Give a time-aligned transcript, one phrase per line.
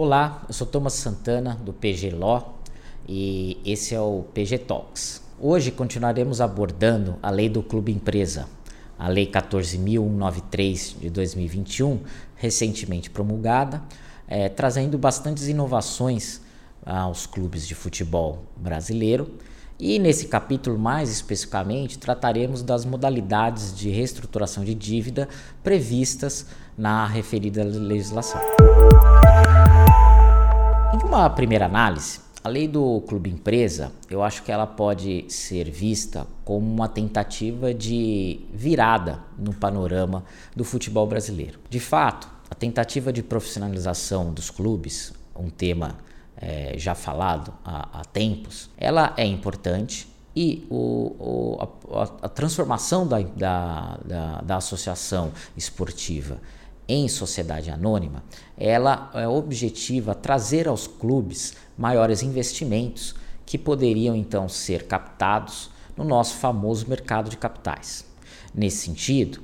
[0.00, 2.60] Olá, eu sou Thomas Santana do PG Law
[3.08, 5.20] e esse é o PG Talks.
[5.40, 8.46] Hoje continuaremos abordando a lei do clube empresa,
[8.96, 11.98] a lei 14.193 de 2021,
[12.36, 13.82] recentemente promulgada,
[14.28, 16.42] é, trazendo bastantes inovações
[16.86, 19.28] aos clubes de futebol brasileiro.
[19.80, 25.28] E nesse capítulo, mais especificamente, trataremos das modalidades de reestruturação de dívida
[25.60, 26.46] previstas
[26.76, 28.40] na referida legislação.
[30.90, 35.70] Em uma primeira análise, a lei do clube empresa, eu acho que ela pode ser
[35.70, 40.24] vista como uma tentativa de virada no panorama
[40.56, 41.58] do futebol brasileiro.
[41.68, 45.98] De fato, a tentativa de profissionalização dos clubes, um tema
[46.38, 53.06] é, já falado há, há, tempos, ela é importante e o, o, a, a, transformação
[53.06, 56.38] da, da, da, da associação esportiva
[56.88, 58.24] em sociedade anônima,
[58.56, 66.36] ela é objetiva trazer aos clubes maiores investimentos que poderiam então ser captados no nosso
[66.36, 68.04] famoso mercado de capitais.
[68.54, 69.40] Nesse sentido,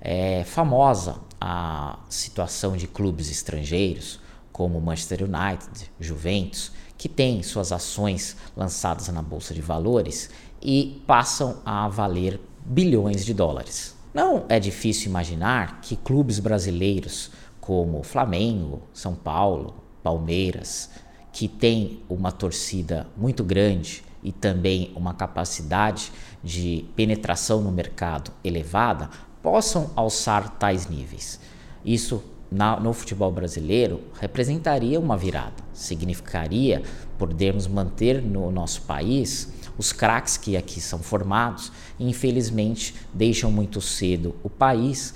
[0.00, 4.20] é famosa a situação de clubes estrangeiros
[4.52, 11.58] como Manchester United, Juventus, que têm suas ações lançadas na bolsa de valores e passam
[11.64, 13.96] a valer bilhões de dólares.
[14.14, 20.90] Não é difícil imaginar que clubes brasileiros como Flamengo, São Paulo, Palmeiras,
[21.32, 26.12] que têm uma torcida muito grande e também uma capacidade
[26.44, 29.08] de penetração no mercado elevada,
[29.42, 31.40] possam alçar tais níveis.
[31.82, 36.82] Isso na, no futebol brasileiro representaria uma virada, significaria
[37.16, 44.34] podermos manter no nosso país os craques que aqui são formados, infelizmente, deixam muito cedo
[44.42, 45.14] o país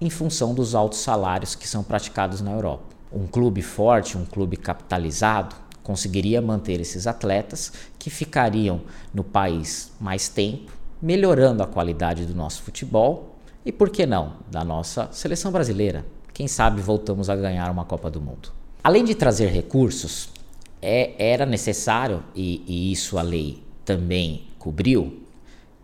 [0.00, 2.96] em função dos altos salários que são praticados na Europa.
[3.12, 10.28] Um clube forte, um clube capitalizado, conseguiria manter esses atletas que ficariam no país mais
[10.28, 16.04] tempo, melhorando a qualidade do nosso futebol e, por que não, da nossa seleção brasileira.
[16.34, 18.52] Quem sabe voltamos a ganhar uma Copa do Mundo.
[18.84, 20.28] Além de trazer recursos,
[20.80, 25.22] é, era necessário, e, e isso a lei também cobriu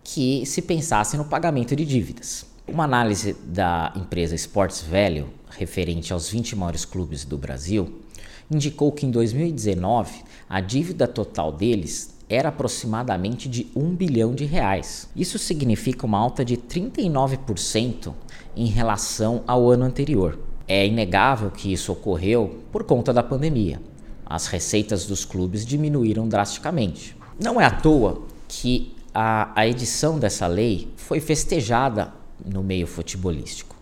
[0.03, 2.45] que se pensasse no pagamento de dívidas.
[2.69, 8.03] Uma análise da empresa Sports Value, referente aos 20 maiores clubes do Brasil,
[8.51, 15.09] indicou que em 2019 a dívida total deles era aproximadamente de 1 bilhão de reais.
[15.17, 18.13] Isso significa uma alta de 39%
[18.55, 20.39] em relação ao ano anterior.
[20.69, 23.81] É inegável que isso ocorreu por conta da pandemia.
[24.27, 27.24] As receitas dos clubes diminuíram drasticamente.
[27.39, 32.13] Não é à toa que a, a edição dessa lei foi festejada
[32.45, 33.75] no meio futebolístico.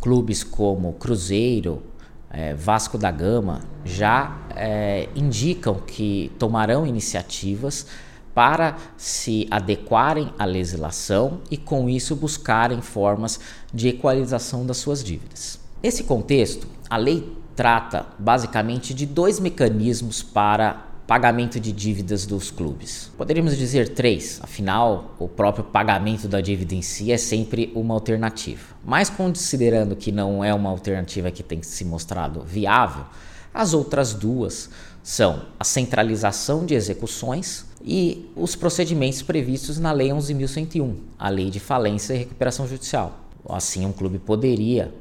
[0.00, 1.82] Clubes como Cruzeiro,
[2.30, 7.86] é, Vasco da Gama já é, indicam que tomarão iniciativas
[8.34, 13.40] para se adequarem à legislação e, com isso, buscarem formas
[13.72, 15.58] de equalização das suas dívidas.
[15.82, 23.10] Nesse contexto, a lei trata basicamente de dois mecanismos para pagamento de dívidas dos clubes.
[23.16, 28.76] Poderíamos dizer três, afinal, o próprio pagamento da dívida em si é sempre uma alternativa.
[28.84, 33.06] Mas considerando que não é uma alternativa que tem se mostrado viável,
[33.54, 34.68] as outras duas
[35.02, 41.58] são a centralização de execuções e os procedimentos previstos na Lei 11.101, a Lei de
[41.58, 43.18] Falência e Recuperação Judicial.
[43.48, 44.92] Assim, um clube poderia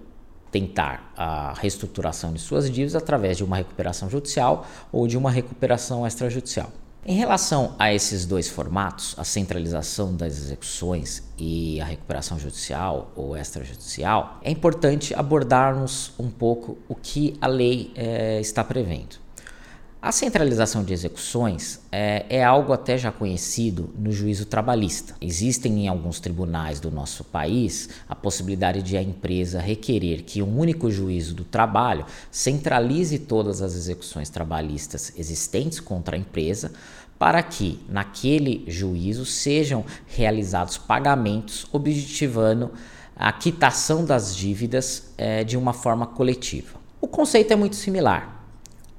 [0.58, 6.06] tentar a reestruturação de suas dívidas através de uma recuperação judicial ou de uma recuperação
[6.06, 6.72] extrajudicial.
[7.06, 13.38] Em relação a esses dois formatos, a centralização das execuções e a recuperação judicial ou
[13.38, 19.27] extrajudicial, é importante abordarmos um pouco o que a lei é, está prevendo.
[20.00, 25.16] A centralização de execuções é, é, algo até já conhecido no juízo trabalhista.
[25.20, 30.60] Existem em alguns tribunais do nosso país a possibilidade de a empresa requerer que um
[30.60, 36.72] único juízo do trabalho centralize todas as execuções trabalhistas existentes contra a empresa
[37.18, 42.72] para que naquele juízo sejam realizados pagamentos objetivando
[43.16, 46.78] a quitação das dívidas é, de uma forma coletiva.
[47.02, 48.37] O conceito é muito similar.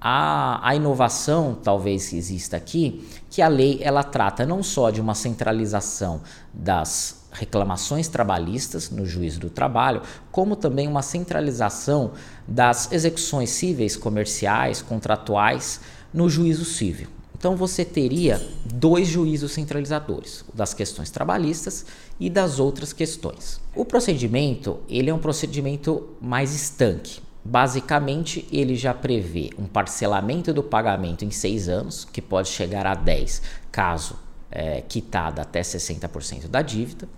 [0.01, 5.15] A, a inovação talvez exista aqui que a lei ela trata não só de uma
[5.15, 6.21] centralização
[6.55, 12.13] das reclamações trabalhistas no juízo do trabalho, como também uma centralização
[12.47, 15.81] das execuções cíveis, comerciais, contratuais
[16.13, 17.09] no juízo civil.
[17.39, 21.87] Então você teria dois juízos centralizadores, o das questões trabalhistas
[22.19, 23.61] e das outras questões.
[23.77, 30.63] O procedimento ele é um procedimento mais estanque, Basicamente, ele já prevê um parcelamento do
[30.63, 33.41] pagamento em seis anos, que pode chegar a 10
[33.73, 34.17] caso
[34.51, 37.09] é, quitada até 60% da dívida,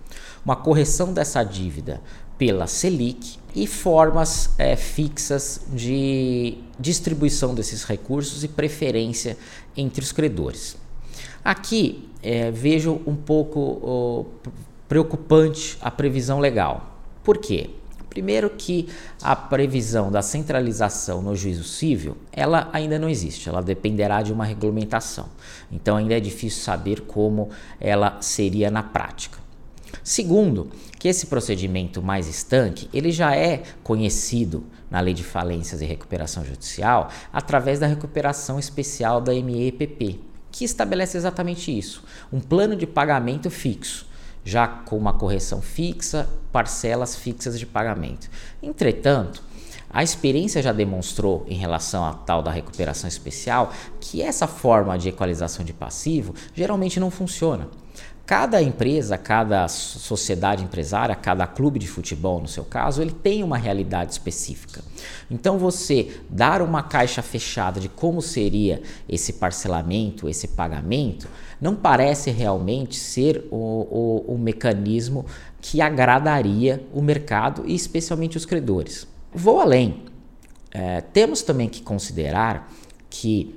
[0.45, 1.99] uma correção dessa dívida
[2.37, 9.37] pela Selic e formas é, fixas de distribuição desses recursos e preferência
[9.75, 10.77] entre os credores.
[11.43, 14.27] Aqui é, vejo um pouco
[14.87, 16.97] preocupante a previsão legal.
[17.21, 17.80] Por quê?
[18.11, 18.89] Primeiro que
[19.21, 24.43] a previsão da centralização no juízo civil, ela ainda não existe, ela dependerá de uma
[24.43, 25.29] regulamentação.
[25.71, 29.39] Então ainda é difícil saber como ela seria na prática.
[30.03, 30.69] Segundo,
[30.99, 36.43] que esse procedimento mais estanque, ele já é conhecido na Lei de Falências e Recuperação
[36.43, 40.19] Judicial através da recuperação especial da MEPP,
[40.51, 44.11] que estabelece exatamente isso, um plano de pagamento fixo
[44.43, 48.29] já com uma correção fixa, parcelas fixas de pagamento.
[48.61, 49.43] Entretanto,
[49.93, 55.09] a experiência já demonstrou, em relação à tal da recuperação especial, que essa forma de
[55.09, 57.67] equalização de passivo geralmente não funciona.
[58.25, 63.57] Cada empresa, cada sociedade empresária, cada clube de futebol, no seu caso, ele tem uma
[63.57, 64.81] realidade específica.
[65.29, 71.27] Então, você dar uma caixa fechada de como seria esse parcelamento, esse pagamento,
[71.59, 75.25] não parece realmente ser o, o, o mecanismo
[75.61, 79.07] que agradaria o mercado e especialmente os credores.
[79.33, 80.03] Vou além.
[80.73, 82.71] É, temos também que considerar
[83.09, 83.55] que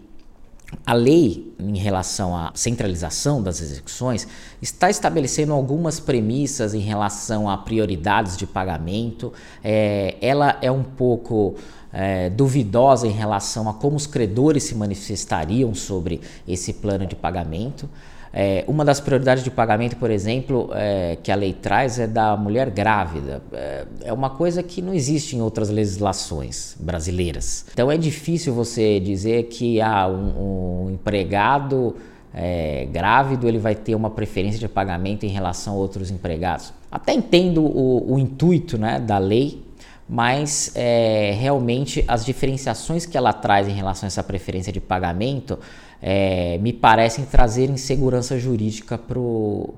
[0.85, 4.27] a lei em relação à centralização das execuções
[4.61, 9.33] está estabelecendo algumas premissas em relação a prioridades de pagamento.
[9.63, 11.55] É, ela é um pouco
[11.93, 17.89] é, duvidosa em relação a como os credores se manifestariam sobre esse plano de pagamento.
[18.37, 22.37] É, uma das prioridades de pagamento, por exemplo, é, que a lei traz é da
[22.37, 23.41] mulher grávida.
[23.53, 27.65] É, é, uma coisa que não existe em outras legislações brasileiras.
[27.73, 31.95] Então é difícil você dizer que ah, um, um empregado
[32.35, 36.73] é, grávido ele vai ter uma preferência de pagamento em relação a outros empregados.
[36.91, 39.63] Até entendo o, o intuito né, da lei,
[40.09, 45.57] mas é, realmente as diferenciações que ela traz em relação a essa preferência de pagamento
[46.07, 49.01] é, me parecem trazer insegurança jurídica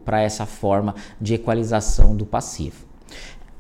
[0.05, 2.85] para essa forma de equalização do passivo.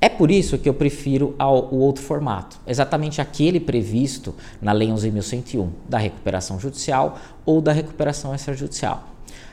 [0.00, 4.88] É por isso que eu prefiro ao, o outro formato, exatamente aquele previsto na Lei
[4.88, 7.16] 11.101, da recuperação judicial
[7.46, 9.10] ou da recuperação extrajudicial.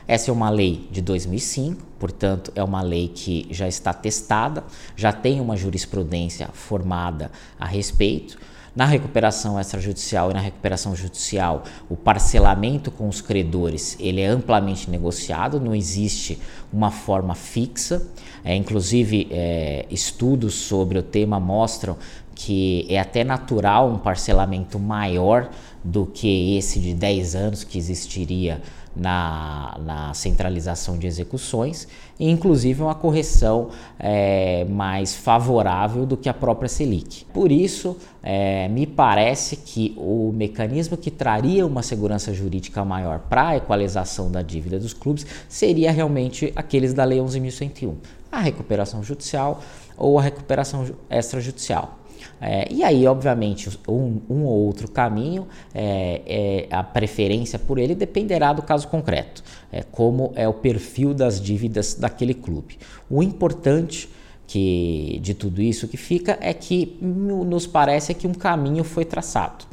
[0.08, 4.64] Essa é uma lei de 2005, portanto, é uma lei que já está testada,
[4.96, 8.38] já tem uma jurisprudência formada a respeito.
[8.74, 14.90] Na recuperação extrajudicial e na recuperação judicial, o parcelamento com os credores ele é amplamente
[14.90, 16.40] negociado, não existe
[16.72, 18.04] uma forma fixa.
[18.44, 21.96] É, inclusive, é, estudos sobre o tema mostram
[22.34, 25.48] que é até natural um parcelamento maior
[25.84, 28.60] do que esse de 10 anos que existiria
[28.96, 31.88] na, na centralização de execuções
[32.18, 37.24] e inclusive uma correção é, mais favorável do que a própria Selic.
[37.32, 43.48] Por isso, é, me parece que o mecanismo que traria uma segurança jurídica maior para
[43.48, 47.94] a equalização da dívida dos clubes seria realmente aqueles da Lei 11.101,
[48.30, 49.60] a recuperação judicial
[49.96, 51.98] ou a recuperação extrajudicial.
[52.40, 57.94] É, e aí, obviamente, um, um ou outro caminho, é, é, a preferência por ele
[57.94, 62.78] dependerá do caso concreto, é, como é o perfil das dívidas daquele clube.
[63.08, 64.08] O importante
[64.46, 69.64] que de tudo isso que fica é que nos parece que um caminho foi traçado.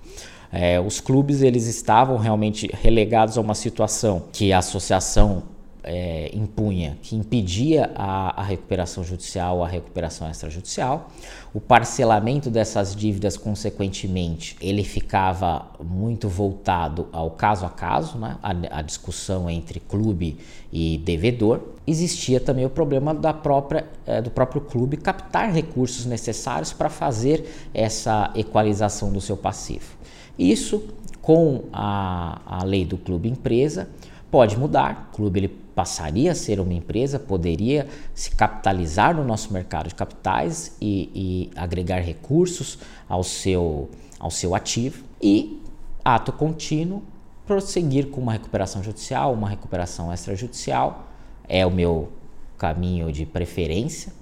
[0.52, 5.44] É, os clubes eles estavam realmente relegados a uma situação que a associação
[5.84, 11.10] é, impunha, que impedia a, a, recuperação judicial, a recuperação extrajudicial.
[11.54, 18.38] O parcelamento dessas dívidas, consequentemente, ele ficava muito voltado ao caso a caso, né?
[18.44, 20.38] a, a discussão entre clube
[20.72, 21.62] e devedor.
[21.86, 27.70] Existia também o problema da própria, é, do próprio clube captar recursos necessários para fazer
[27.74, 29.98] essa equalização do seu passivo.
[30.38, 30.84] Isso,
[31.22, 33.90] com a, a lei do clube empresa,
[34.32, 35.10] pode mudar.
[35.12, 39.96] O clube ele passaria a ser uma empresa, poderia se capitalizar no nosso mercado de
[39.96, 45.62] capitais e, e agregar recursos ao seu, ao seu ativo e,
[46.04, 47.04] ato contínuo,
[47.46, 51.08] prosseguir com uma recuperação judicial, uma recuperação extrajudicial,
[51.48, 52.12] é o meu
[52.58, 54.14] caminho de preferência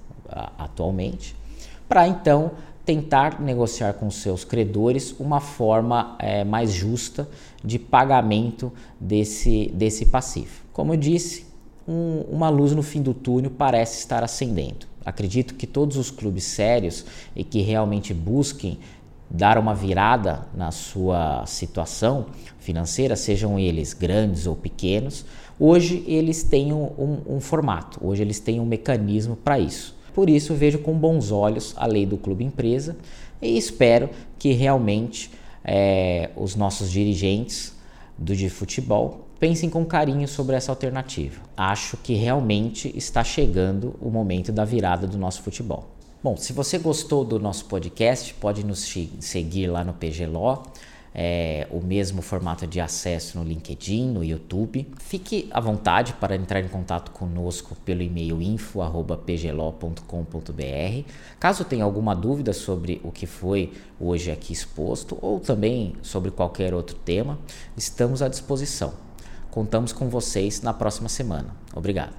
[0.58, 1.36] atualmente,
[1.88, 2.52] para então
[2.84, 7.28] tentar negociar com seus credores uma forma é, mais justa
[7.62, 10.62] de pagamento desse, desse passivo.
[10.72, 11.46] Como eu disse,
[11.86, 14.86] um, uma luz no fim do túnel parece estar acendendo.
[15.04, 18.78] Acredito que todos os clubes sérios e que realmente busquem
[19.28, 22.26] dar uma virada na sua situação
[22.58, 25.24] financeira, sejam eles grandes ou pequenos,
[25.58, 29.94] hoje eles têm um, um, um formato, hoje eles têm um mecanismo para isso.
[30.14, 32.96] Por isso, vejo com bons olhos a lei do clube empresa
[33.40, 35.30] e espero que realmente
[35.64, 37.74] é, os nossos dirigentes
[38.16, 41.40] do de futebol pensem com carinho sobre essa alternativa.
[41.56, 45.88] Acho que realmente está chegando o momento da virada do nosso futebol.
[46.22, 50.64] Bom, se você gostou do nosso podcast, pode nos seguir lá no PGLO
[51.14, 54.88] é, o mesmo formato de acesso no LinkedIn, no YouTube.
[54.98, 61.10] Fique à vontade para entrar em contato conosco pelo e-mail info@pglo.com.br.
[61.38, 66.72] Caso tenha alguma dúvida sobre o que foi hoje aqui exposto ou também sobre qualquer
[66.74, 67.38] outro tema,
[67.76, 68.92] estamos à disposição.
[69.50, 71.48] Contamos com vocês na próxima semana.
[71.74, 72.14] Obrigado.